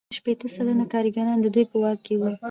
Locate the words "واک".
1.81-1.99